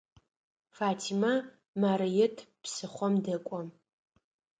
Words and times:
Фатимэ 0.75 1.33
Марыет 1.81 2.35
псыхъом 2.63 3.13
дэкӏо. 3.23 3.59